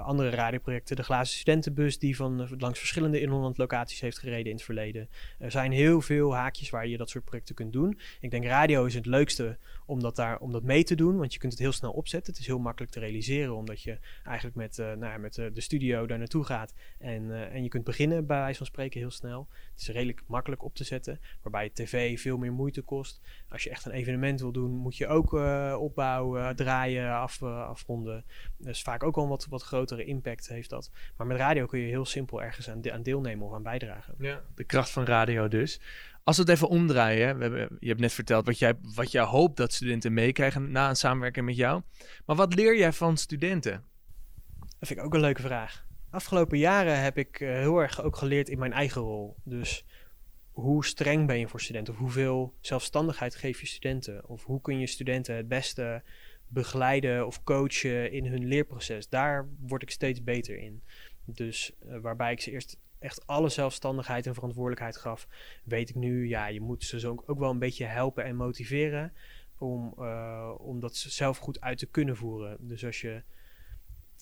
[0.03, 4.55] Andere radioprojecten, de Glazen Studentenbus, die van langs verschillende in Holland locaties heeft gereden in
[4.55, 5.10] het verleden.
[5.39, 7.99] Er zijn heel veel haakjes waar je dat soort projecten kunt doen.
[8.19, 11.33] Ik denk radio is het leukste om dat, daar, om dat mee te doen, want
[11.33, 12.33] je kunt het heel snel opzetten.
[12.33, 16.17] Het is heel makkelijk te realiseren, omdat je eigenlijk met, nou, met de studio daar
[16.17, 19.47] naartoe gaat en, en je kunt beginnen bij wijze van spreken heel snel.
[19.77, 23.21] Het is redelijk makkelijk op te zetten, waarbij tv veel meer moeite kost.
[23.49, 27.67] Als je echt een evenement wil doen, moet je ook uh, opbouwen, draaien, af, uh,
[27.67, 28.25] afronden.
[28.57, 30.91] Dus vaak ook wel een wat, wat grotere impact heeft dat.
[31.17, 34.15] Maar met radio kun je heel simpel ergens aan, de, aan deelnemen of aan bijdragen.
[34.19, 35.81] Ja, de kracht van radio dus.
[36.23, 39.23] Als we het even omdraaien, we hebben, je hebt net verteld wat jij, wat jij
[39.23, 41.81] hoopt dat studenten meekrijgen na een samenwerking met jou.
[42.25, 43.83] Maar wat leer jij van studenten?
[44.59, 45.87] Dat vind ik ook een leuke vraag.
[46.09, 49.35] Afgelopen jaren heb ik eh, heel erg ook geleerd in mijn eigen rol.
[49.43, 49.85] Dus
[50.51, 51.93] hoe streng ben je voor studenten?
[51.93, 54.29] Of hoeveel zelfstandigheid geef je studenten?
[54.29, 56.03] Of hoe kun je studenten het beste
[56.47, 59.09] begeleiden of coachen in hun leerproces?
[59.09, 60.83] Daar word ik steeds beter in.
[61.25, 65.27] Dus eh, waarbij ik ze eerst echt alle zelfstandigheid en verantwoordelijkheid gaf,
[65.63, 69.13] weet ik nu, ja, je moet ze zo ook, wel een beetje helpen en motiveren
[69.57, 72.57] om, eh, om dat zelf goed uit te kunnen voeren.
[72.59, 73.23] Dus als je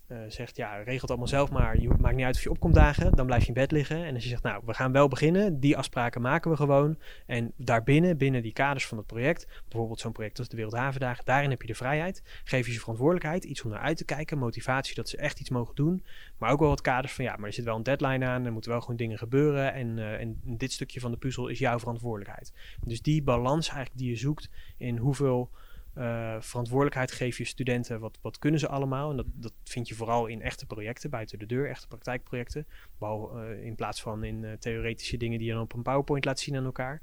[0.08, 1.80] uh, zegt, ja, regelt allemaal zelf maar.
[1.80, 4.06] Je maakt niet uit of je opkomt dagen, dan blijf je in bed liggen.
[4.06, 6.98] En als je zegt, nou, we gaan wel beginnen, die afspraken maken we gewoon.
[7.26, 11.50] En daarbinnen, binnen die kaders van het project, bijvoorbeeld zo'n project als de Wereldhavendagen, daarin
[11.50, 12.22] heb je de vrijheid.
[12.44, 15.50] Geef je ze verantwoordelijkheid, iets om naar uit te kijken, motivatie dat ze echt iets
[15.50, 16.04] mogen doen.
[16.38, 18.52] Maar ook wel wat kaders van, ja, maar er zit wel een deadline aan, er
[18.52, 19.74] moeten wel gewoon dingen gebeuren.
[19.74, 22.54] En, uh, en dit stukje van de puzzel is jouw verantwoordelijkheid.
[22.84, 25.52] Dus die balans eigenlijk die je zoekt in hoeveel
[25.98, 29.10] uh, verantwoordelijkheid geef je studenten, wat, wat kunnen ze allemaal?
[29.12, 32.68] En dat, dat vind je vooral in echte projecten, buiten de deur, echte praktijkprojecten.
[32.98, 36.26] Behalve, uh, in plaats van in uh, theoretische dingen die je dan op een PowerPoint
[36.26, 37.02] laat zien aan elkaar.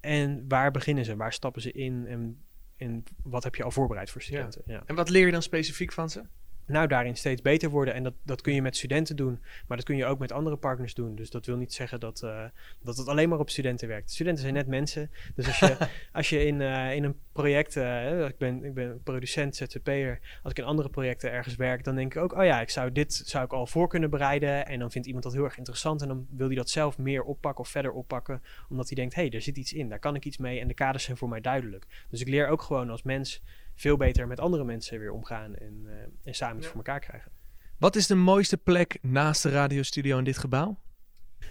[0.00, 1.16] En waar beginnen ze?
[1.16, 2.06] Waar stappen ze in?
[2.06, 2.42] En,
[2.76, 4.62] en wat heb je al voorbereid voor studenten?
[4.66, 4.72] Ja.
[4.72, 4.82] Ja.
[4.86, 6.22] En wat leer je dan specifiek van ze?
[6.66, 7.94] Nou daarin steeds beter worden.
[7.94, 10.56] En dat, dat kun je met studenten doen, maar dat kun je ook met andere
[10.56, 11.14] partners doen.
[11.14, 12.44] Dus dat wil niet zeggen dat, uh,
[12.82, 14.10] dat het alleen maar op studenten werkt.
[14.10, 15.10] Studenten zijn net mensen.
[15.34, 15.76] Dus als je,
[16.12, 20.52] als je in, uh, in een project, uh, ik, ben, ik ben producent, ZZP'er, als
[20.52, 23.22] ik in andere projecten ergens werk, dan denk ik ook, oh ja, ik zou dit
[23.24, 24.66] zou ik al voor kunnen bereiden.
[24.66, 27.22] En dan vindt iemand dat heel erg interessant en dan wil hij dat zelf meer
[27.22, 30.14] oppakken of verder oppakken, omdat hij denkt, hé, hey, er zit iets in, daar kan
[30.14, 31.86] ik iets mee en de kaders zijn voor mij duidelijk.
[32.10, 33.42] Dus ik leer ook gewoon als mens
[33.74, 36.72] veel beter met andere mensen weer omgaan en, uh, en samen iets ja.
[36.72, 37.32] voor elkaar krijgen.
[37.78, 40.78] Wat is de mooiste plek naast de radiostudio in dit gebouw?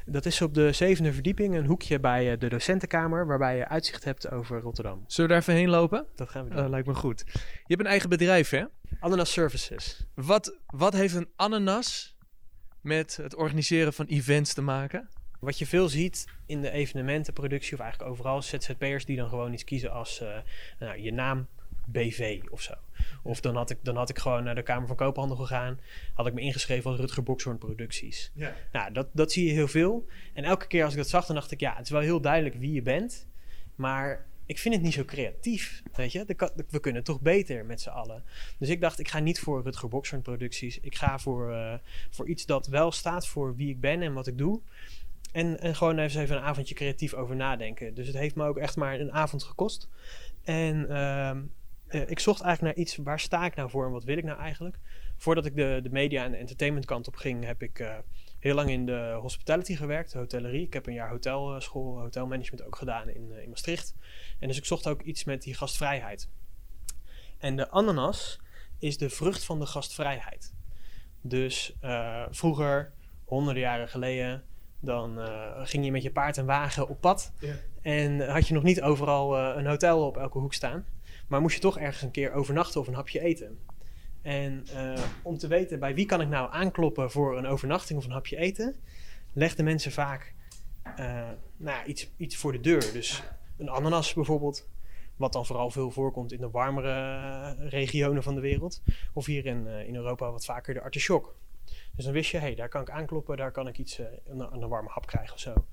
[0.05, 4.03] Dat is op de zevende verdieping, een hoekje bij uh, de docentenkamer, waarbij je uitzicht
[4.03, 5.03] hebt over Rotterdam.
[5.07, 6.05] Zullen we daar even heen lopen?
[6.15, 6.63] Dat gaan we doen.
[6.63, 7.23] Uh, lijkt me goed.
[7.33, 8.63] Je hebt een eigen bedrijf, hè?
[8.99, 10.05] Ananas Services.
[10.13, 12.17] Wat, wat heeft een ananas
[12.81, 15.09] met het organiseren van events te maken?
[15.39, 19.63] Wat je veel ziet in de evenementenproductie, of eigenlijk overal, ZZP'ers die dan gewoon iets
[19.63, 20.38] kiezen als uh,
[20.79, 21.47] nou, je naam,
[21.86, 22.74] BV of zo.
[23.24, 25.80] Of dan had, ik, dan had ik gewoon naar de Kamer van Koophandel gegaan.
[26.13, 28.32] Had ik me ingeschreven als Rutger Boxhoorn Producties.
[28.34, 28.56] Ja.
[28.72, 30.08] Nou, dat, dat zie je heel veel.
[30.34, 31.60] En elke keer als ik dat zag, dan dacht ik...
[31.60, 33.28] Ja, het is wel heel duidelijk wie je bent.
[33.76, 36.26] Maar ik vind het niet zo creatief, weet je.
[36.69, 38.24] we kunnen toch beter met z'n allen.
[38.58, 40.80] Dus ik dacht, ik ga niet voor Rutger Boxhoorn Producties.
[40.80, 41.74] Ik ga voor, uh,
[42.10, 44.62] voor iets dat wel staat voor wie ik ben en wat ik doe.
[45.32, 47.93] En, en gewoon even, even een avondje creatief over nadenken.
[47.93, 49.89] Dus het heeft me ook echt maar een avond gekost.
[50.43, 50.86] En...
[50.89, 51.32] Uh,
[51.93, 54.23] uh, ik zocht eigenlijk naar iets, waar sta ik nou voor en wat wil ik
[54.23, 54.77] nou eigenlijk?
[55.17, 57.97] Voordat ik de, de media en entertainment kant op ging, heb ik uh,
[58.39, 60.65] heel lang in de hospitality gewerkt, de hotellerie.
[60.65, 63.95] Ik heb een jaar hotelschool, hotelmanagement ook gedaan in, uh, in Maastricht.
[64.39, 66.29] En dus ik zocht ook iets met die gastvrijheid.
[67.38, 68.39] En de ananas
[68.79, 70.53] is de vrucht van de gastvrijheid.
[71.21, 71.75] Dus
[72.29, 72.93] vroeger,
[73.25, 74.43] honderden jaren geleden,
[74.79, 75.19] dan
[75.63, 77.34] ging je met je paard en wagen op pad.
[77.39, 77.56] Yeah.
[77.82, 80.86] En had je nog niet overal een hotel op elke hoek staan.
[81.27, 83.59] Maar moest je toch ergens een keer overnachten of een hapje eten.
[84.21, 88.05] En uh, om te weten bij wie kan ik nou aankloppen voor een overnachting of
[88.05, 88.75] een hapje eten,
[89.33, 90.33] legden mensen vaak
[90.99, 92.91] uh, nou, iets, iets voor de deur.
[92.93, 93.23] Dus
[93.57, 94.69] een ananas bijvoorbeeld,
[95.15, 98.81] wat dan vooral veel voorkomt in de warmere regionen van de wereld.
[99.13, 101.36] Of hier in, in Europa wat vaker de artichok.
[101.95, 104.39] Dus dan wist je, hé, hey, daar kan ik aankloppen, daar kan ik iets, een,
[104.39, 105.65] een warme hap krijgen of zo.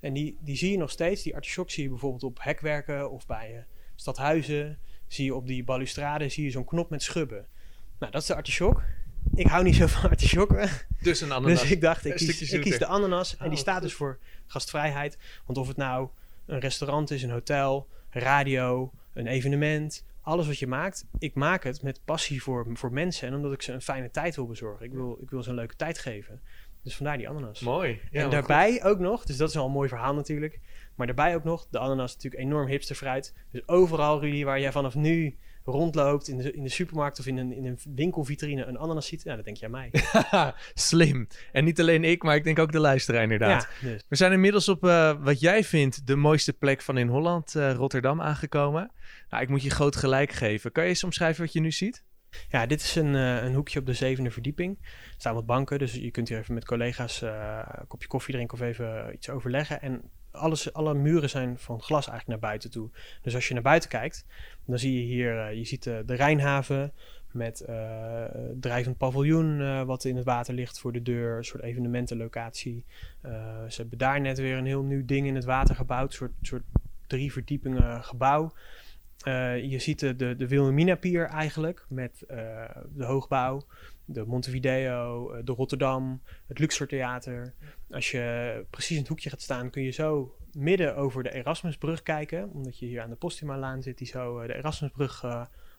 [0.00, 1.22] En die, die zie je nog steeds.
[1.22, 4.78] Die artichok zie je bijvoorbeeld op hekwerken of bij stadhuizen
[5.14, 7.46] zie je op die balustrade zie je zo'n knop met schubben.
[7.98, 8.82] Nou, dat is de artichok.
[9.34, 10.68] Ik hou niet zo van artisjokken.
[11.00, 11.60] Dus een ananas.
[11.60, 13.36] Dus ik dacht, ik, kies, ik kies, de ananas.
[13.36, 15.18] En die staat dus voor gastvrijheid.
[15.46, 16.08] Want of het nou
[16.46, 20.04] een restaurant is, een hotel, radio, een evenement.
[20.20, 23.28] Alles wat je maakt, ik maak het met passie voor, voor mensen.
[23.28, 24.86] En omdat ik ze een fijne tijd wil bezorgen.
[24.86, 26.40] Ik wil, ik wil ze een leuke tijd geven.
[26.82, 27.60] Dus vandaar die ananas.
[27.60, 28.00] Mooi.
[28.10, 28.82] Ja, en daarbij goed.
[28.82, 30.60] ook nog, dus dat is al een mooi verhaal natuurlijk.
[30.94, 33.34] Maar daarbij ook nog, de ananas is natuurlijk enorm hipster fruit.
[33.50, 37.36] Dus overal, Rudy, waar jij vanaf nu rondloopt in de, in de supermarkt of in
[37.36, 39.90] een, in een winkelvitrine een ananas ziet, nou, dat denk je aan mij.
[40.74, 41.26] Slim.
[41.52, 43.68] En niet alleen ik, maar ik denk ook de luisteraar inderdaad.
[43.80, 44.04] Ja, dus.
[44.08, 47.74] We zijn inmiddels op uh, wat jij vindt de mooiste plek van in Holland, uh,
[47.74, 48.90] Rotterdam, aangekomen.
[49.30, 50.72] Nou, ik moet je groot gelijk geven.
[50.72, 52.04] Kan je eens omschrijven wat je nu ziet?
[52.48, 54.78] Ja, dit is een, uh, een hoekje op de zevende verdieping.
[54.82, 58.58] Er staan wat banken, dus je kunt hier even met collega's een kopje koffie drinken
[58.58, 59.82] of even iets overleggen.
[59.82, 62.90] En alles, alle muren zijn van glas eigenlijk naar buiten toe.
[63.22, 64.26] Dus als je naar buiten kijkt,
[64.64, 66.92] dan zie je hier, uh, je ziet de Rijnhaven
[67.30, 67.64] met
[68.60, 72.84] drijvend paviljoen wat in het water ligt voor de deur, een soort evenementenlocatie.
[73.68, 76.32] ze hebben daar net weer een heel nieuw ding in het water gebouwd, een soort,
[76.42, 76.62] soort
[77.06, 78.52] drie verdiepingen gebouw.
[79.24, 83.66] Eh, je ziet de, de, Wilhelmina-pier eigenlijk met eh, de hoogbouw,
[84.04, 87.54] de Montevideo, eh, de Rotterdam, het Luxor Theater.
[87.90, 92.02] Als je precies in het hoekje gaat staan, kun je zo midden over de Erasmusbrug
[92.02, 92.50] kijken.
[92.50, 95.24] Omdat je hier aan de Postuma-laan zit, die zo de Erasmusbrug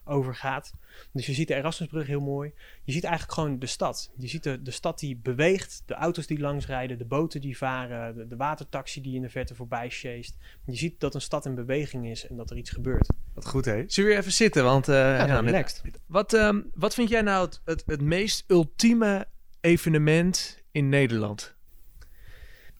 [0.06, 0.72] eh, overgaat.
[1.12, 2.52] Dus je ziet de Erasmusbrug heel mooi.
[2.84, 4.10] Je ziet eigenlijk gewoon de stad.
[4.16, 8.14] Je ziet de, de stad die beweegt, de auto's die langsrijden, de boten die varen,
[8.16, 10.36] de, de watertaxi die in de verte voorbij sjeest.
[10.66, 13.08] Je ziet dat een stad in beweging is en dat er iets gebeurt.
[13.34, 13.72] Wat goed, hè?
[13.86, 14.64] Zullen we weer even zitten?
[14.64, 15.82] Want, eh, ja, Ja, net- relaxed.
[16.06, 19.26] wat, ehm, wat vind jij nou het, het, het meest ultieme
[19.60, 21.55] evenement in Nederland?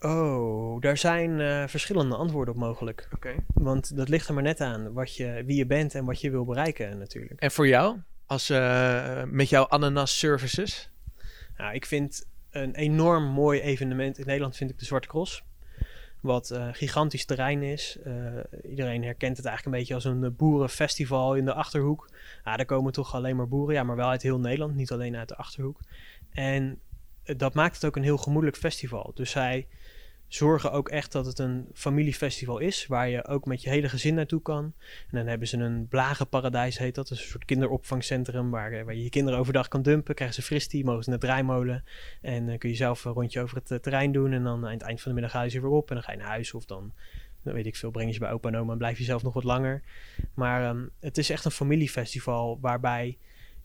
[0.01, 3.09] Oh, daar zijn eh, verschillende antwoorden op mogelijk.
[3.15, 3.35] Oké.
[3.55, 6.31] Want dat ligt er maar net aan wat je, wie je bent en wat je
[6.31, 7.41] wil bereiken natuurlijk.
[7.41, 7.97] En voor jou?
[8.27, 10.91] Als, eh, met jouw ananas services?
[11.57, 15.45] Nou, ik vind een enorm mooi evenement in Nederland vind ik de Zwarte Cross.
[16.21, 17.99] Wat eh, gigantisch terrein is.
[18.05, 18.15] Eh,
[18.71, 22.11] iedereen herkent het eigenlijk een beetje als een boerenfestival in de Achterhoek.
[22.45, 23.75] Ja, daar komen toch alleen maar boeren.
[23.75, 25.81] Ja, maar wel uit heel Nederland, niet alleen uit de Achterhoek.
[26.31, 26.81] En
[27.23, 29.13] dat maakt het ook een heel gemoedelijk festival.
[29.15, 29.67] Dus zij
[30.29, 32.87] zorgen ook echt dat het een familiefestival is.
[32.87, 34.65] Waar je ook met je hele gezin naartoe kan.
[35.11, 37.11] En dan hebben ze een blagenparadijs, heet dat.
[37.11, 40.15] Is een soort kinderopvangcentrum waar, eh, waar je je kinderen overdag kan dumpen.
[40.15, 41.85] Krijgen ze fristie, mogen ze naar draaimolen.
[42.21, 44.33] En dan kun je zelf een rondje over het eh, terrein doen.
[44.33, 45.89] En dan aan het eind van de middag ga je ze weer op.
[45.89, 46.93] En dan ga je naar huis of dan,
[47.43, 49.23] dan weet ik veel, breng je ze bij opa en oma en blijf je zelf
[49.23, 49.83] nog wat langer.
[50.35, 53.19] Maar ehm, het is echt een familiefestival waarbij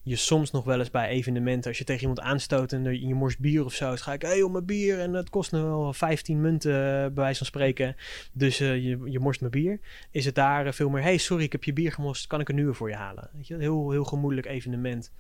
[0.04, 3.40] je soms nog wel eens bij evenementen, als je tegen iemand aanstoot en je, morst
[3.40, 5.00] bier of zo, ga ik, hey, om mijn bier.
[5.00, 6.72] En dat kost nog wel 15 munten,
[7.14, 7.96] bij wijze van spreken.
[8.32, 9.80] Dus eh, je, je morst mijn bier.
[10.12, 12.50] Is het daar eh, veel meer, hey, sorry, ik heb je bier gemorst, kan ik
[12.50, 13.30] een nieuwe voor je halen?
[13.34, 15.12] Weet je, heel, heel gemoedelijk evenement.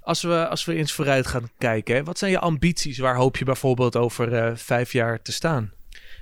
[0.00, 2.98] Als we, als we eens vooruit gaan kijken, wat zijn je ambities?
[2.98, 5.72] Waar hoop je bijvoorbeeld over eh, vijf jaar te staan?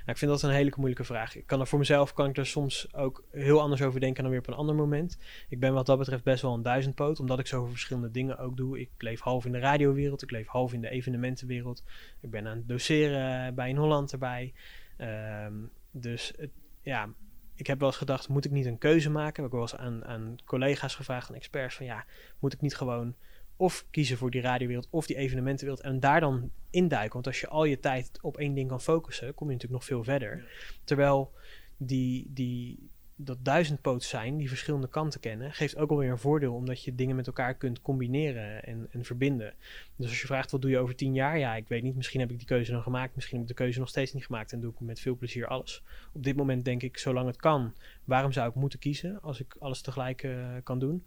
[0.05, 1.35] Nou, ik vind dat een hele moeilijke vraag.
[1.35, 4.31] Ik kan er voor mezelf kan ik er soms ook heel anders over denken dan
[4.31, 5.17] weer op een ander moment.
[5.49, 8.57] Ik ben wat dat betreft best wel een duizendpoot, omdat ik zoveel verschillende dingen ook
[8.57, 8.79] doe.
[8.79, 11.83] Ik leef half in de radiowereld, ik leef half in de evenementenwereld.
[12.19, 14.53] Ik ben aan het doseren bij in Holland erbij.
[14.97, 15.53] Ehm,
[15.91, 16.33] dus
[16.81, 17.09] ja,
[17.55, 19.43] ik heb wel eens gedacht, moet ik niet een keuze maken?
[19.43, 22.05] Heb ik wel eens aan, aan collega's gevraagd, aan experts, van ja,
[22.39, 23.15] moet ik niet gewoon
[23.55, 27.13] of kiezen voor die radiowereld of die evenementenwereld en daar dan induiken.
[27.13, 29.89] Want als je al je tijd op één ding kan focussen, kom je natuurlijk nog
[29.89, 30.45] veel verder.
[30.83, 31.31] Terwijl
[31.77, 36.83] die, die, dat duizendpoot zijn, die verschillende kanten kennen, geeft ook alweer een voordeel omdat
[36.83, 39.53] je dingen met elkaar kunt combineren en, en verbinden.
[39.95, 41.95] Dus als je vraagt wat doe je over tien jaar, ja, ik weet niet.
[41.95, 44.25] Misschien heb ik die keuze dan gemaakt, misschien heb ik de keuze nog steeds niet
[44.25, 45.83] gemaakt en doe ik met veel plezier alles.
[46.13, 49.55] Op dit moment denk ik, zolang het kan, waarom zou ik moeten kiezen als ik
[49.59, 51.05] alles tegelijk eh, kan doen?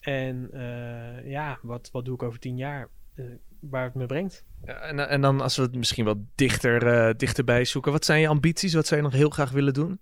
[0.00, 2.88] En eh, ja, wat, wat doe ik over tien jaar?
[3.14, 3.24] Eh,
[3.60, 4.44] waar het me brengt.
[4.64, 8.28] En, en dan als we het misschien wat dichter, eh, dichterbij zoeken, wat zijn je
[8.28, 8.74] ambities?
[8.74, 10.00] Wat zou je nog heel graag willen doen?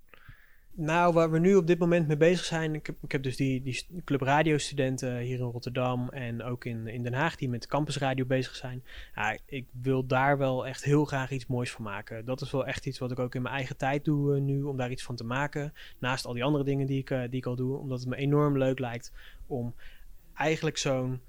[0.77, 3.37] Nou, waar we nu op dit moment mee bezig zijn, ik heb, ik heb dus
[3.37, 7.49] die, die Club Radio studenten hier in Rotterdam en ook in, in Den Haag die
[7.49, 8.85] met campusradio bezig zijn.
[9.15, 12.25] Ja, ik wil daar wel echt heel graag iets moois van maken.
[12.25, 14.63] Dat is wel echt iets wat ik ook in mijn eigen tijd doe eh, nu,
[14.63, 15.73] om daar iets van te maken.
[15.99, 18.17] Naast al die andere dingen die ik, eh, die ik al doe, omdat het me
[18.17, 19.13] enorm leuk lijkt
[19.47, 19.75] om
[20.35, 21.21] eigenlijk zo'n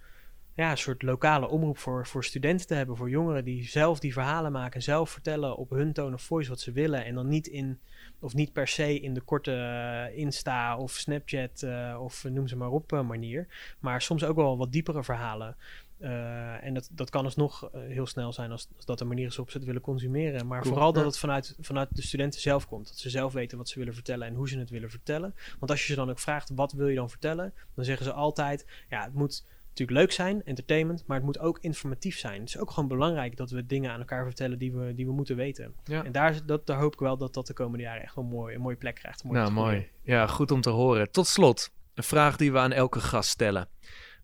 [0.56, 4.14] ja, een soort lokale omroep voor, voor studenten te hebben, voor jongeren die zelf die
[4.14, 7.48] verhalen maken, zelf vertellen op hun tone of voice wat ze willen en dan niet
[7.48, 7.80] in
[8.20, 12.56] of niet per se in de korte eh, Insta of Snapchat eh, of noem ze
[12.56, 13.48] maar op eh, manier,
[13.80, 15.56] maar soms ook wel wat diepere verhalen.
[16.00, 19.50] En dat, dat kan alsnog heel snel zijn als, als dat de manier is waarop
[19.50, 20.48] ze het willen consumeren.
[20.48, 20.74] Maar Cool.
[20.74, 22.88] vooral dat het vanuit, vanuit de studenten zelf komt.
[22.88, 25.36] Dat ze zelf weten wat ze willen vertellen en hoe ze het willen vertellen.
[25.60, 27.54] Want als je ze dan ook vraagt, wat wil je dan vertellen?
[27.74, 29.46] Dan zeggen ze altijd, ja, het moet
[29.80, 32.40] natuurlijk leuk zijn, entertainment, maar het moet ook informatief zijn.
[32.40, 35.12] Het is ook gewoon belangrijk dat we dingen aan elkaar vertellen die we, die we
[35.12, 35.76] moeten weten.
[35.84, 36.04] Ja.
[36.04, 38.56] En daar, dat, daar hoop ik wel dat dat de komende jaren echt wel mooi,
[38.56, 39.24] een mooie plek krijgt.
[39.24, 39.90] Nou, mooi.
[40.04, 41.12] Ja, goed om te horen.
[41.12, 43.68] Tot slot, een vraag die we aan elke gast stellen.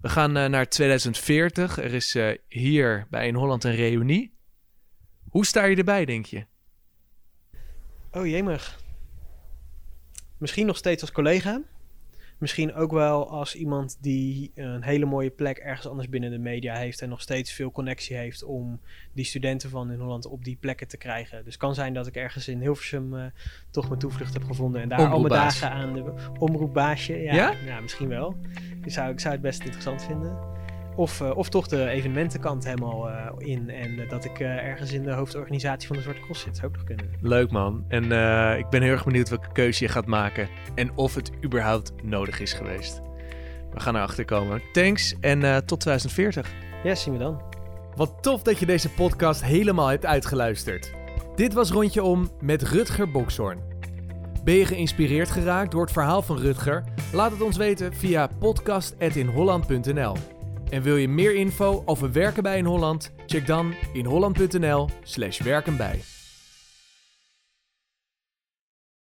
[0.02, 1.78] We gaan eh, naar 2040.
[1.78, 4.38] Er is eh, hier bij In Holland een reunie.
[5.30, 6.46] Hoe sta je erbij, denk je?
[8.12, 8.80] Oh jemig.
[10.38, 11.62] Misschien nog steeds als collega.
[12.42, 16.76] Misschien ook wel als iemand die een hele mooie plek ergens anders binnen de media
[16.76, 18.80] heeft en nog steeds veel connectie heeft om
[19.14, 21.38] die studenten van in Holland op die plekken te krijgen.
[21.38, 23.24] Dus het kan zijn dat ik ergens in Hilversum eh,
[23.70, 27.22] toch mijn toevlucht heb gevonden en daar al mijn dagen aan de omroepbaasje.
[27.22, 27.54] Ja, Ja?
[27.66, 27.80] ja?
[27.80, 28.36] misschien wel.
[28.84, 30.38] Ik zou, ik zou het best interessant vinden.
[31.02, 35.04] Of, eh, of toch de evenementenkant helemaal eh, in en dat ik eh, ergens in
[35.04, 36.58] de hoofdorganisatie van de Zwarte Cross zit.
[36.58, 37.06] Zou ook nog kunnen.
[37.22, 37.86] Leuk man.
[37.88, 40.48] En eh, ik ben heel erg benieuwd welke keuze je gaat maken.
[40.76, 43.02] En of het überhaupt nodig is geweest.
[43.74, 44.62] We gaan erachter komen.
[44.74, 46.52] Thanks en eh, tot 2040.
[46.84, 47.42] Ja, zien we dan.
[47.96, 50.92] Wat tof dat je deze podcast helemaal hebt uitgeluisterd.
[51.36, 53.60] Dit was Rondje Om met Rutger Bokshoorn.
[54.44, 56.84] Ben je geïnspireerd geraakt door het verhaal van Rutger?
[57.14, 60.41] Laat het ons weten via podcast.inholland.nl.
[60.72, 63.12] En wil je meer info over werken bij in Holland?
[63.26, 66.00] Check dan inholland.nl/slash werkenbij.